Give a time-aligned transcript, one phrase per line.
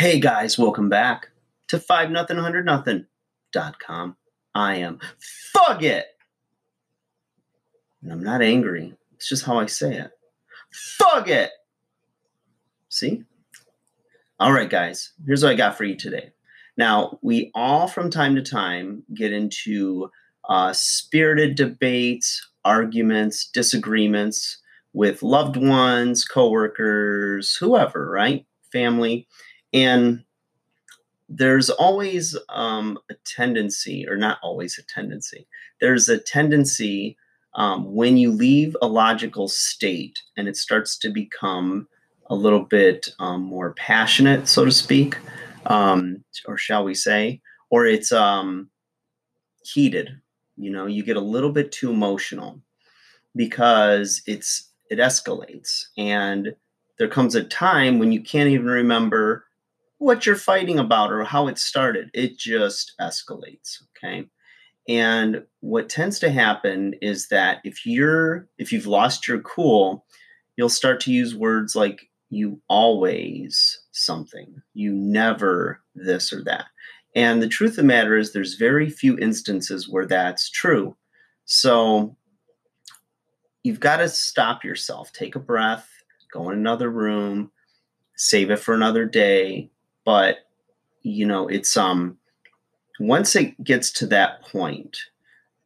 [0.00, 1.28] Hey guys, welcome back
[1.68, 3.04] to 5 nothing 100 nothing
[3.52, 4.16] dot com.
[4.54, 4.98] I am
[5.52, 6.06] Fuck it.
[8.00, 8.94] And I'm not angry.
[9.12, 10.10] It's just how I say it.
[10.72, 11.50] Fuck it.
[12.88, 13.24] See?
[14.38, 16.32] All right, guys, here's what I got for you today.
[16.78, 20.10] Now, we all from time to time get into
[20.48, 24.62] uh, spirited debates, arguments, disagreements
[24.94, 28.46] with loved ones, coworkers, whoever, right?
[28.72, 29.28] Family.
[29.72, 30.24] And
[31.28, 35.46] there's always um, a tendency, or not always a tendency,
[35.80, 37.16] there's a tendency
[37.54, 41.88] um, when you leave a logical state and it starts to become
[42.26, 45.16] a little bit um, more passionate, so to speak,
[45.66, 47.40] um, or shall we say,
[47.70, 48.70] or it's um,
[49.64, 50.10] heated.
[50.56, 52.60] You know, you get a little bit too emotional
[53.34, 56.54] because it's it escalates, and
[56.98, 59.44] there comes a time when you can't even remember
[60.00, 62.10] what you're fighting about or how it started.
[62.14, 63.82] It just escalates.
[63.96, 64.24] Okay.
[64.88, 70.06] And what tends to happen is that if you're if you've lost your cool,
[70.56, 76.64] you'll start to use words like you always something, you never this or that.
[77.14, 80.96] And the truth of the matter is there's very few instances where that's true.
[81.44, 82.16] So
[83.62, 85.88] you've got to stop yourself, take a breath,
[86.32, 87.50] go in another room,
[88.16, 89.70] save it for another day,
[90.04, 90.38] but
[91.02, 92.16] you know it's um
[92.98, 94.96] once it gets to that point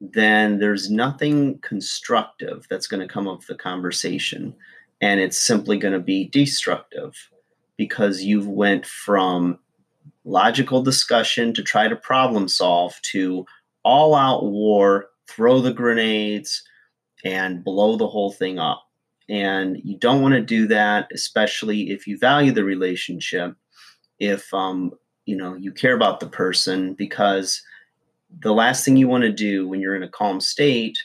[0.00, 4.54] then there's nothing constructive that's going to come of the conversation
[5.00, 7.14] and it's simply going to be destructive
[7.76, 9.58] because you've went from
[10.24, 13.44] logical discussion to try to problem solve to
[13.84, 16.62] all out war throw the grenades
[17.24, 18.82] and blow the whole thing up.
[19.28, 23.56] And you don't want to do that especially if you value the relationship
[24.18, 24.92] if um,
[25.26, 27.62] you know you care about the person because
[28.40, 30.98] the last thing you want to do when you're in a calm state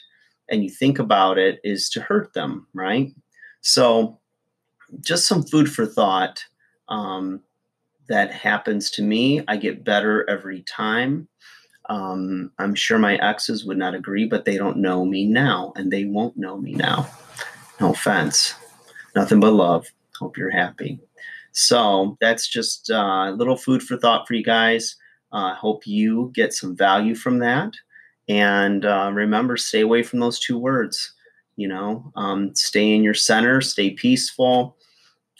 [0.48, 3.12] and you think about it is to hurt them right?
[3.60, 4.18] So
[5.00, 6.44] just some food for thought
[6.88, 7.40] um,
[8.08, 9.42] that happens to me.
[9.46, 11.28] I get better every time.
[11.88, 15.90] Um, i'm sure my exes would not agree but they don't know me now and
[15.90, 17.08] they won't know me now.
[17.80, 18.54] No offense.
[19.16, 19.88] Nothing but love.
[20.18, 21.00] Hope you're happy
[21.60, 24.96] so that's just uh, a little food for thought for you guys.
[25.30, 27.74] I uh, hope you get some value from that.
[28.28, 31.12] And uh, remember, stay away from those two words.
[31.56, 34.78] You know, um, stay in your center, stay peaceful,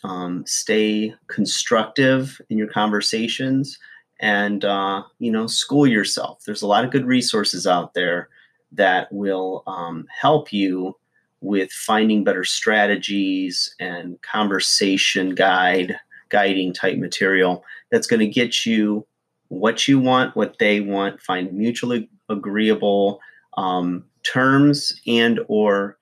[0.04, 3.78] um, stay constructive in your conversations,
[4.20, 6.42] and, uh, you know, school yourself.
[6.44, 8.28] There's a lot of good resources out there
[8.72, 10.97] that will um, help you
[11.41, 15.98] with finding better strategies and conversation guide
[16.30, 19.06] guiding type material that's going to get you
[19.48, 23.20] what you want what they want find mutually agreeable
[23.56, 25.98] um, terms and or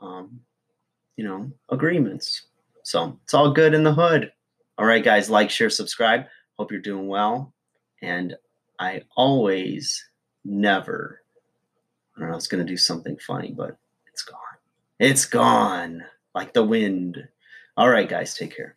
[0.00, 0.40] um,
[1.16, 2.42] you know agreements.
[2.84, 4.32] So it's all good in the hood.
[4.78, 6.24] All right guys like share subscribe.
[6.58, 7.52] Hope you're doing well.
[8.00, 8.36] And
[8.78, 10.08] i always
[10.44, 11.20] never
[12.16, 13.76] i don't know i was going to do something funny but
[14.12, 14.38] it's gone.
[14.98, 16.04] It's gone
[16.34, 17.26] like the wind.
[17.76, 18.76] All right, guys, take care.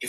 [0.00, 0.06] If